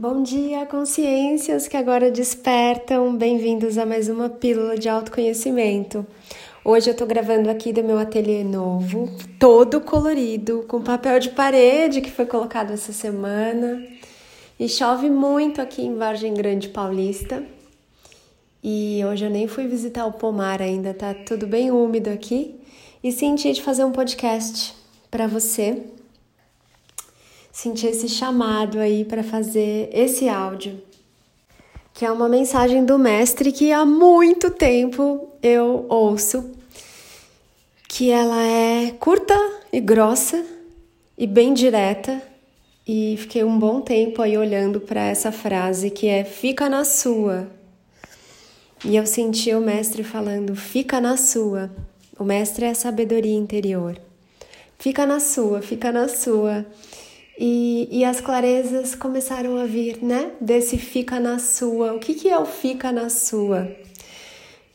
[0.00, 3.16] Bom dia, consciências que agora despertam.
[3.16, 6.06] Bem-vindos a mais uma pílula de autoconhecimento.
[6.64, 12.00] Hoje eu tô gravando aqui do meu ateliê novo, todo colorido, com papel de parede
[12.00, 13.84] que foi colocado essa semana.
[14.56, 17.42] E chove muito aqui em Vargem Grande Paulista.
[18.62, 22.54] E hoje eu nem fui visitar o pomar ainda, tá tudo bem úmido aqui.
[23.02, 24.76] E senti de fazer um podcast
[25.10, 25.82] para você
[27.60, 30.80] senti esse chamado aí para fazer esse áudio,
[31.92, 36.52] que é uma mensagem do mestre que há muito tempo eu ouço,
[37.88, 39.34] que ela é curta
[39.72, 40.46] e grossa
[41.16, 42.22] e bem direta.
[42.86, 47.48] E fiquei um bom tempo aí olhando para essa frase que é fica na sua.
[48.84, 51.72] E eu senti o mestre falando fica na sua.
[52.16, 54.00] O mestre é a sabedoria interior.
[54.78, 56.64] Fica na sua, fica na sua.
[57.40, 60.32] E, e as clarezas começaram a vir, né?
[60.40, 61.92] Desse fica na sua.
[61.92, 63.70] O que, que é o fica na sua?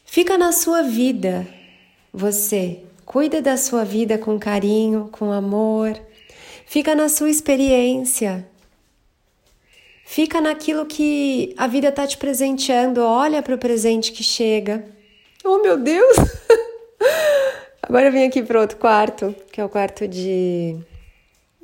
[0.06, 1.46] Fica na sua vida,
[2.14, 2.80] você.
[3.06, 6.00] Cuida da sua vida com carinho, com amor.
[6.66, 8.48] Fica na sua experiência.
[10.06, 13.02] Fica naquilo que a vida está te presenteando.
[13.02, 14.86] Olha para o presente que chega.
[15.44, 16.16] Oh, meu Deus!
[17.84, 20.78] Agora eu vim aqui para outro quarto, que é o quarto de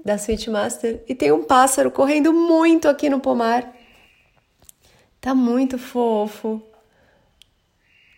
[0.03, 3.75] da Sweet Master e tem um pássaro correndo muito aqui no pomar.
[5.19, 6.61] Tá muito fofo.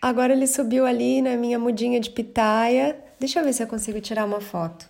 [0.01, 2.97] Agora ele subiu ali na minha mudinha de pitaia.
[3.19, 4.87] Deixa eu ver se eu consigo tirar uma foto.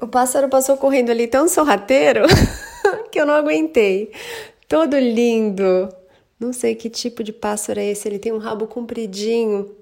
[0.00, 2.22] O pássaro passou correndo ali tão sorrateiro
[3.10, 4.12] que eu não aguentei.
[4.68, 5.88] Todo lindo.
[6.38, 8.06] Não sei que tipo de pássaro é esse.
[8.08, 9.74] Ele tem um rabo compridinho.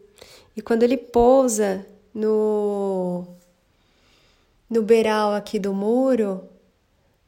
[0.57, 3.27] E quando ele pousa no
[4.69, 6.49] no beiral aqui do muro,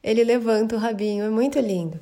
[0.02, 2.00] ele levanta o rabinho, é muito lindo.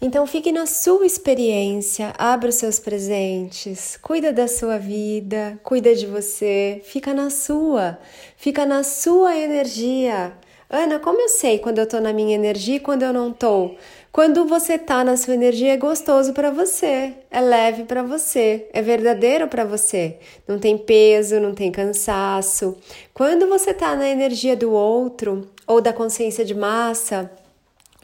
[0.00, 6.06] Então fique na sua experiência, abra os seus presentes, cuida da sua vida, cuida de
[6.06, 7.98] você, fica na sua,
[8.36, 10.36] fica na sua energia.
[10.76, 13.76] Ana, como eu sei quando eu tô na minha energia e quando eu não tô?
[14.10, 18.82] Quando você tá na sua energia é gostoso para você, é leve para você, é
[18.82, 20.18] verdadeiro para você.
[20.48, 22.76] Não tem peso, não tem cansaço.
[23.14, 27.30] Quando você tá na energia do outro, ou da consciência de massa,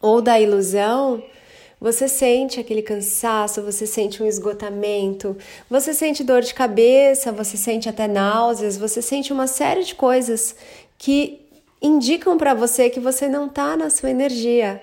[0.00, 1.24] ou da ilusão,
[1.80, 5.36] você sente aquele cansaço, você sente um esgotamento,
[5.68, 10.54] você sente dor de cabeça, você sente até náuseas, você sente uma série de coisas
[10.96, 11.49] que
[11.80, 14.82] indicam para você que você não está na sua energia.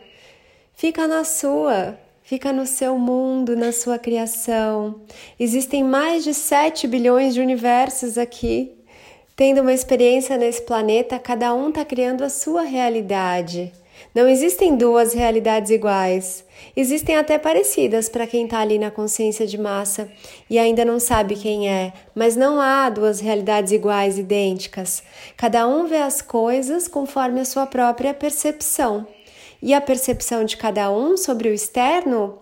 [0.74, 5.02] Fica na sua, fica no seu mundo, na sua criação.
[5.40, 8.72] Existem mais de 7 bilhões de universos aqui.
[9.36, 13.72] Tendo uma experiência nesse planeta, cada um está criando a sua realidade.
[14.18, 16.44] Não existem duas realidades iguais.
[16.76, 20.12] Existem até parecidas para quem está ali na consciência de massa
[20.50, 25.04] e ainda não sabe quem é, mas não há duas realidades iguais, idênticas.
[25.38, 29.06] Cada um vê as coisas conforme a sua própria percepção.
[29.62, 32.40] E a percepção de cada um sobre o externo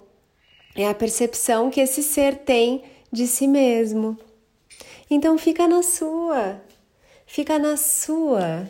[0.77, 4.17] é a percepção que esse ser tem de si mesmo.
[5.11, 6.61] Então fica na sua,
[7.25, 8.65] fica na sua,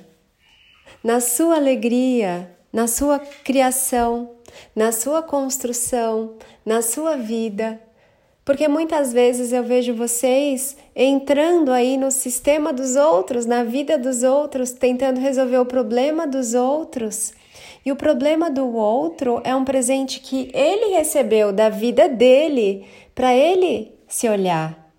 [1.04, 4.31] na sua alegria, na sua criação,
[4.75, 7.81] na sua construção, na sua vida.
[8.44, 14.22] Porque muitas vezes eu vejo vocês entrando aí no sistema dos outros, na vida dos
[14.22, 17.34] outros, tentando resolver o problema dos outros
[17.86, 23.36] e o problema do outro é um presente que ele recebeu da vida dele para
[23.36, 24.92] ele se olhar.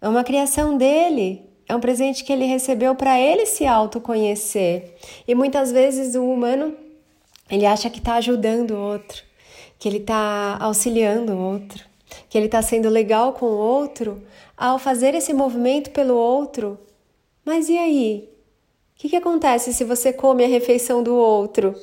[0.00, 4.94] É uma criação dele, é um presente que ele recebeu para ele se autoconhecer.
[5.26, 6.74] E muitas vezes o humano
[7.50, 9.22] ele acha que está ajudando o outro,
[9.78, 11.84] que ele está auxiliando o outro,
[12.28, 14.22] que ele está sendo legal com o outro
[14.56, 16.78] ao fazer esse movimento pelo outro.
[17.44, 18.28] Mas e aí?
[18.96, 21.74] O que, que acontece se você come a refeição do outro?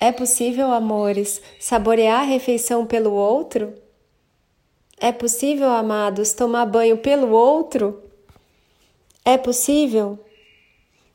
[0.00, 3.74] É possível, amores, saborear a refeição pelo outro?
[5.00, 8.07] É possível, amados, tomar banho pelo outro?
[9.28, 10.18] É possível?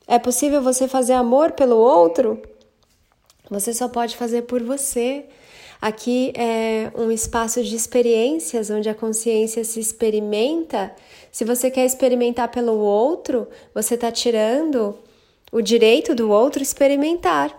[0.06, 2.40] É possível você fazer amor pelo outro?
[3.50, 5.24] Você só pode fazer por você.
[5.82, 10.94] Aqui é um espaço de experiências onde a consciência se experimenta.
[11.32, 14.96] Se você quer experimentar pelo outro, você está tirando
[15.50, 17.50] o direito do outro experimentar.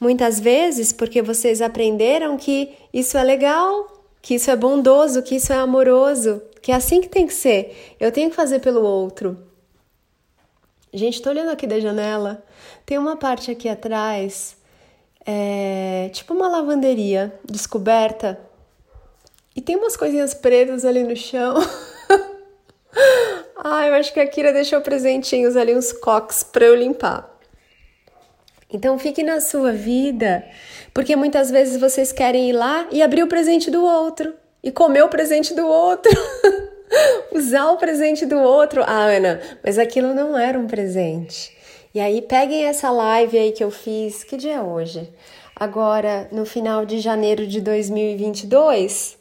[0.00, 5.52] Muitas vezes porque vocês aprenderam que isso é legal, que isso é bondoso, que isso
[5.52, 7.94] é amoroso, que é assim que tem que ser.
[8.00, 9.45] Eu tenho que fazer pelo outro.
[10.96, 12.42] Gente, estou olhando aqui da janela.
[12.86, 14.56] Tem uma parte aqui atrás
[15.26, 18.40] É tipo uma lavanderia descoberta.
[19.54, 21.54] E tem umas coisinhas pretas ali no chão.
[23.62, 27.30] ah, eu acho que a Kira deixou presentinhos ali, uns coques para eu limpar.
[28.72, 30.46] Então fique na sua vida,
[30.94, 34.32] porque muitas vezes vocês querem ir lá e abrir o presente do outro
[34.62, 36.10] e comer o presente do outro.
[37.32, 38.82] Usar o presente do outro.
[38.86, 41.56] Ah, Ana, mas aquilo não era um presente.
[41.94, 45.10] E aí peguem essa live aí que eu fiz, que dia é hoje?
[45.54, 49.16] Agora, no final de janeiro de 2022,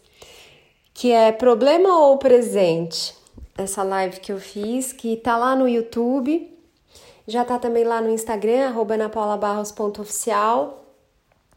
[0.93, 3.15] que é problema ou presente?
[3.57, 6.53] Essa live que eu fiz, que tá lá no YouTube,
[7.25, 8.95] já tá também lá no Instagram, arroba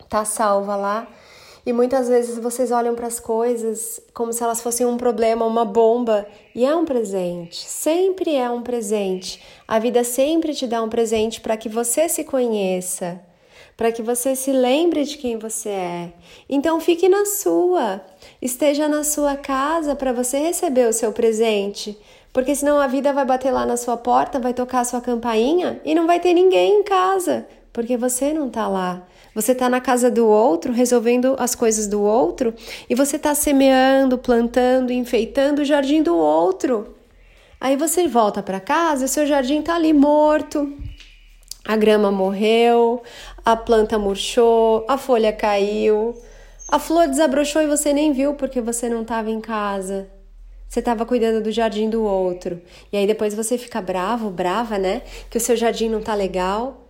[0.08, 1.08] tá salva lá.
[1.68, 5.66] E muitas vezes vocês olham para as coisas como se elas fossem um problema, uma
[5.66, 7.62] bomba, e é um presente.
[7.68, 9.38] Sempre é um presente.
[9.68, 13.20] A vida sempre te dá um presente para que você se conheça,
[13.76, 16.12] para que você se lembre de quem você é.
[16.48, 18.00] Então fique na sua,
[18.40, 21.98] esteja na sua casa para você receber o seu presente.
[22.32, 25.82] Porque senão a vida vai bater lá na sua porta, vai tocar a sua campainha
[25.84, 29.06] e não vai ter ninguém em casa, porque você não está lá.
[29.38, 32.52] Você está na casa do outro, resolvendo as coisas do outro,
[32.90, 36.96] e você está semeando, plantando, enfeitando o jardim do outro.
[37.60, 40.76] Aí você volta para casa e seu jardim está ali morto.
[41.64, 43.00] A grama morreu,
[43.44, 46.20] a planta murchou, a folha caiu,
[46.68, 50.08] a flor desabrochou e você nem viu porque você não estava em casa.
[50.68, 52.60] Você estava cuidando do jardim do outro.
[52.92, 55.02] E aí depois você fica bravo, brava, né?
[55.30, 56.87] Que o seu jardim não tá legal.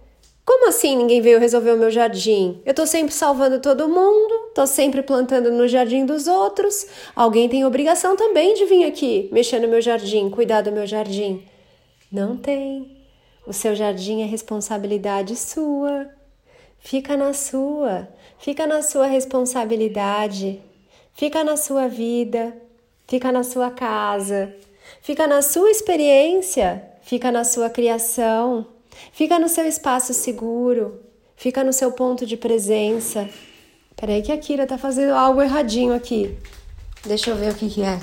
[0.49, 2.63] Como assim ninguém veio resolver o meu jardim?
[2.65, 6.87] Eu tô sempre salvando todo mundo, tô sempre plantando no jardim dos outros.
[7.15, 11.45] Alguém tem obrigação também de vir aqui mexer no meu jardim, cuidar do meu jardim.
[12.11, 12.97] Não tem.
[13.47, 16.09] O seu jardim é responsabilidade sua.
[16.79, 18.09] Fica na sua,
[18.39, 20.63] fica na sua responsabilidade,
[21.13, 22.57] fica na sua vida,
[23.07, 24.55] fica na sua casa,
[25.03, 28.78] fica na sua experiência, fica na sua criação.
[29.13, 31.01] Fica no seu espaço seguro,
[31.37, 33.29] fica no seu ponto de presença.
[33.97, 36.37] Peraí que a Kira tá fazendo algo erradinho aqui.
[37.05, 38.01] Deixa eu ver o que, que é.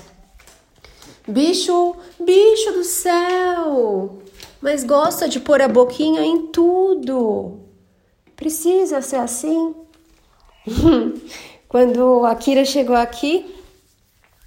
[1.27, 4.19] Bicho, bicho do céu!
[4.61, 7.59] Mas gosta de pôr a boquinha em tudo.
[8.35, 9.73] Precisa ser assim?
[11.67, 13.55] Quando a Kira chegou aqui,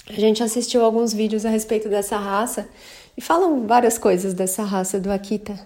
[0.08, 2.68] a gente assistiu alguns vídeos a respeito dessa raça
[3.16, 5.58] e falam várias coisas dessa raça do Akita.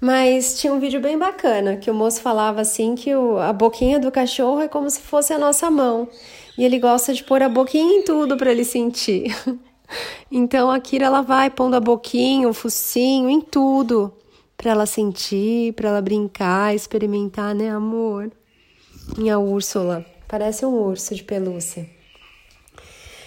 [0.00, 3.98] Mas tinha um vídeo bem bacana que o moço falava assim que o, a boquinha
[3.98, 6.08] do cachorro é como se fosse a nossa mão.
[6.58, 9.34] E ele gosta de pôr a boquinha em tudo para ele sentir.
[10.30, 14.12] então a Kira ela vai pondo a boquinha, o focinho em tudo
[14.56, 18.30] para ela sentir, para ela brincar, experimentar, né, amor?
[19.16, 21.88] Minha Úrsula, parece um urso de pelúcia.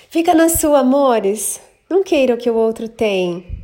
[0.10, 1.62] Fica na sua, amores.
[1.90, 3.59] Não queira o que o outro tem.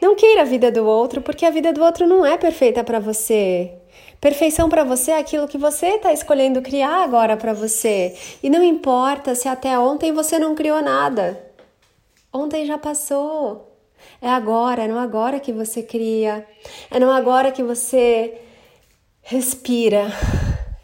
[0.00, 3.00] Não queira a vida do outro, porque a vida do outro não é perfeita para
[3.00, 3.72] você.
[4.20, 8.16] Perfeição para você é aquilo que você está escolhendo criar agora para você.
[8.42, 11.40] E não importa se até ontem você não criou nada.
[12.32, 13.76] Ontem já passou.
[14.20, 16.46] É agora, é no agora que você cria.
[16.90, 18.40] É no agora que você
[19.22, 20.06] respira.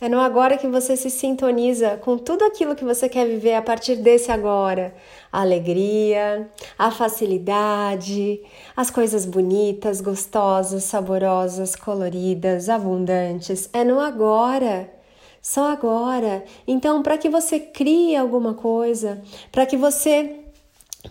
[0.04, 3.62] É no agora que você se sintoniza com tudo aquilo que você quer viver a
[3.62, 4.94] partir desse agora.
[5.32, 6.46] A alegria,
[6.78, 8.38] a facilidade,
[8.76, 13.70] as coisas bonitas, gostosas, saborosas, coloridas, abundantes.
[13.72, 14.92] É no agora.
[15.40, 16.44] Só agora.
[16.68, 20.38] Então, para que você crie alguma coisa, para que você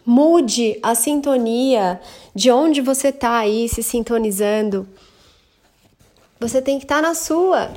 [0.06, 2.00] mude a sintonia
[2.36, 4.88] de onde você está aí se sintonizando,
[6.39, 7.72] você tem que estar tá na sua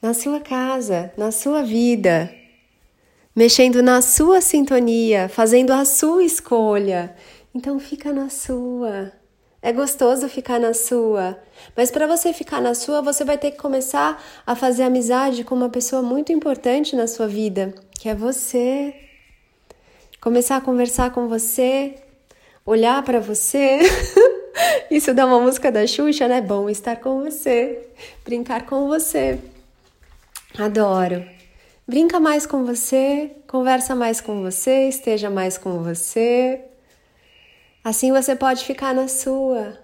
[0.00, 2.32] na sua casa, na sua vida,
[3.34, 7.14] mexendo na sua sintonia, fazendo a sua escolha.
[7.54, 9.12] Então fica na sua.
[9.60, 11.36] É gostoso ficar na sua,
[11.76, 15.56] mas para você ficar na sua, você vai ter que começar a fazer amizade com
[15.56, 18.94] uma pessoa muito importante na sua vida, que é você.
[20.20, 21.96] Começar a conversar com você,
[22.64, 23.80] olhar para você.
[24.88, 26.40] Isso dá uma música da Xuxa, né?
[26.40, 27.88] Bom estar com você,
[28.24, 29.40] brincar com você.
[30.58, 31.24] Adoro.
[31.86, 36.60] Brinca mais com você, conversa mais com você, esteja mais com você.
[37.84, 39.78] Assim você pode ficar na sua.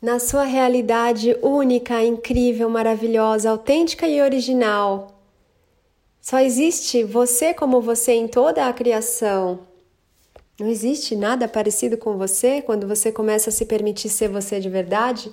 [0.00, 5.22] Na sua realidade única, incrível, maravilhosa, autêntica e original.
[6.22, 9.60] Só existe você como você em toda a criação.
[10.58, 14.70] Não existe nada parecido com você quando você começa a se permitir ser você de
[14.70, 15.30] verdade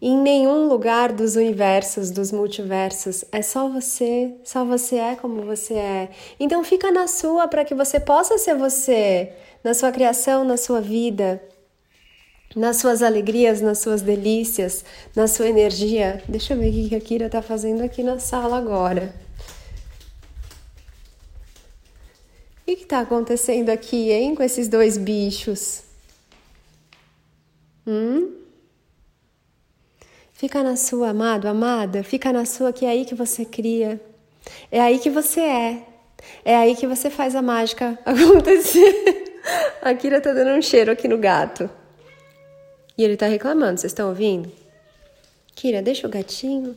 [0.00, 3.24] em nenhum lugar dos universos, dos multiversos.
[3.32, 6.10] É só você, só você é como você é.
[6.38, 9.32] Então fica na sua para que você possa ser você,
[9.64, 11.42] na sua criação, na sua vida,
[12.54, 14.84] nas suas alegrias, nas suas delícias,
[15.14, 16.22] na sua energia.
[16.28, 19.14] Deixa eu ver o que a Kira tá fazendo aqui na sala agora.
[22.62, 25.82] O que está acontecendo aqui, hein, com esses dois bichos?
[27.86, 28.45] Hum?
[30.36, 33.98] Fica na sua, amado, amada, fica na sua, que é aí que você cria.
[34.70, 35.82] É aí que você é.
[36.44, 39.32] É aí que você faz a mágica acontecer.
[39.80, 41.70] A Kira tá dando um cheiro aqui no gato.
[42.98, 44.52] E ele tá reclamando, vocês estão ouvindo?
[45.54, 46.76] Kira, deixa o gatinho.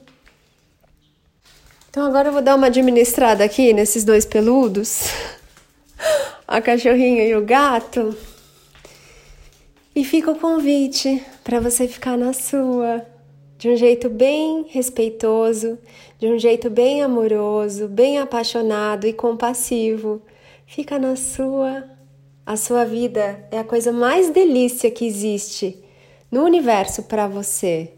[1.90, 5.10] Então agora eu vou dar uma administrada aqui nesses dois peludos.
[6.48, 8.16] A cachorrinha e o gato.
[9.94, 13.06] E fica o convite para você ficar na sua
[13.60, 15.78] de um jeito bem respeitoso,
[16.18, 20.22] de um jeito bem amoroso, bem apaixonado e compassivo.
[20.66, 21.84] Fica na sua.
[22.46, 25.78] A sua vida é a coisa mais delícia que existe
[26.32, 27.92] no universo para você.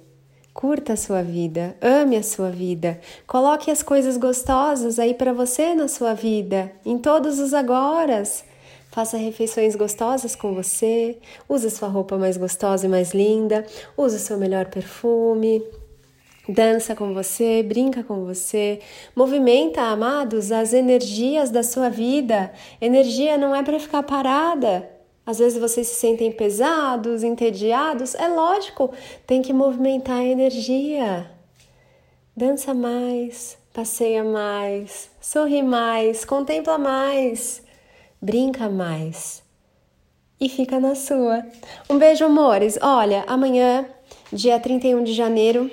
[0.51, 5.75] Curta a sua vida, ame a sua vida, coloque as coisas gostosas aí para você
[5.75, 8.43] na sua vida, em todos os agoras.
[8.91, 11.17] Faça refeições gostosas com você,
[11.47, 15.63] use sua roupa mais gostosa e mais linda, use o seu melhor perfume,
[16.47, 18.81] dança com você, brinca com você,
[19.15, 22.51] movimenta, amados, as energias da sua vida.
[22.81, 24.89] Energia não é para ficar parada.
[25.25, 28.91] Às vezes vocês se sentem pesados, entediados, é lógico,
[29.25, 31.31] tem que movimentar a energia.
[32.35, 37.70] Dança mais, passeia mais, sorri mais, contempla mais
[38.21, 39.41] brinca mais
[40.39, 41.43] e fica na sua.
[41.89, 42.77] Um beijo, amores.
[42.81, 43.85] Olha, amanhã,
[44.31, 45.69] dia 31 de janeiro,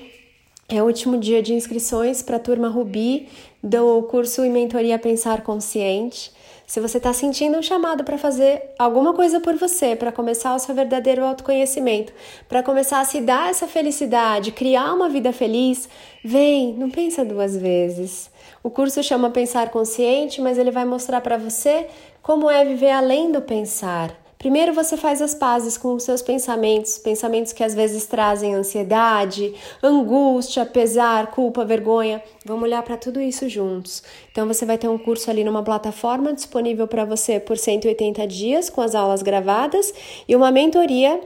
[0.69, 3.29] é o último dia de inscrições para a turma Rubi
[3.63, 6.31] do curso e mentoria Pensar Consciente.
[6.67, 10.59] Se você está sentindo um chamado para fazer alguma coisa por você, para começar o
[10.59, 12.13] seu verdadeiro autoconhecimento,
[12.47, 15.89] para começar a se dar essa felicidade, criar uma vida feliz,
[16.23, 18.31] vem, não pensa duas vezes.
[18.63, 21.87] O curso chama Pensar Consciente, mas ele vai mostrar para você
[22.29, 24.15] como é viver além do pensar.
[24.37, 29.55] Primeiro você faz as pazes com os seus pensamentos, pensamentos que às vezes trazem ansiedade,
[29.83, 32.23] angústia, pesar, culpa, vergonha.
[32.45, 34.03] Vamos olhar para tudo isso juntos.
[34.31, 38.69] Então você vai ter um curso ali numa plataforma disponível para você por 180 dias
[38.69, 39.95] com as aulas gravadas
[40.29, 41.19] e uma mentoria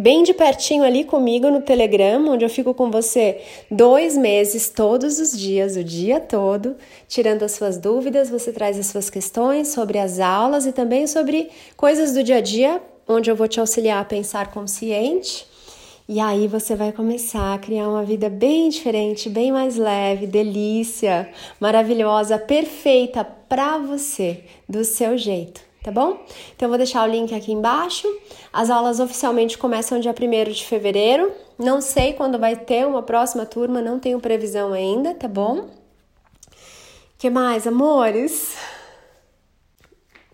[0.00, 5.18] bem de pertinho ali comigo no Telegram, onde eu fico com você dois meses, todos
[5.18, 6.76] os dias, o dia todo,
[7.06, 8.30] tirando as suas dúvidas.
[8.30, 12.40] Você traz as suas questões sobre as aulas e também sobre coisas do dia a
[12.40, 15.46] dia, onde eu vou te auxiliar a pensar consciente.
[16.08, 21.28] E aí você vai começar a criar uma vida bem diferente, bem mais leve, delícia,
[21.60, 26.24] maravilhosa, perfeita para você, do seu jeito tá bom?
[26.54, 28.06] Então eu vou deixar o link aqui embaixo.
[28.52, 31.32] As aulas oficialmente começam dia 1 de fevereiro.
[31.58, 35.80] Não sei quando vai ter uma próxima turma, não tenho previsão ainda, tá bom?
[37.20, 38.56] que mais, amores?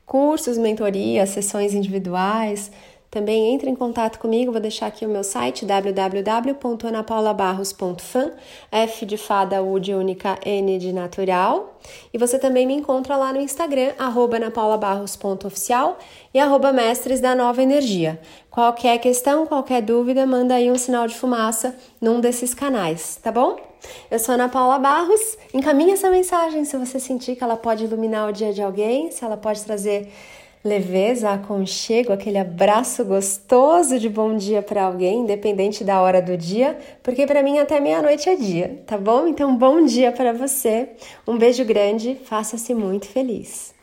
[0.06, 2.70] Cursos, mentorias, sessões individuais.
[3.16, 8.32] Também entre em contato comigo, vou deixar aqui o meu site www.anapaulabarros.fan,
[8.70, 11.78] F de fada, U de única, N de natural.
[12.12, 15.96] E você também me encontra lá no Instagram, anapaulabarros.oficial
[16.34, 18.20] e arroba mestres da nova energia.
[18.50, 23.56] Qualquer questão, qualquer dúvida, manda aí um sinal de fumaça num desses canais, tá bom?
[24.10, 25.38] Eu sou Ana Paula Barros.
[25.54, 29.24] Encaminhe essa mensagem se você sentir que ela pode iluminar o dia de alguém, se
[29.24, 30.12] ela pode trazer
[30.66, 36.76] leveza, aconchego, aquele abraço gostoso de bom dia para alguém, independente da hora do dia,
[37.02, 39.28] porque para mim até meia-noite é dia, tá bom?
[39.28, 40.90] Então, bom dia para você,
[41.26, 43.75] um beijo grande, faça-se muito feliz.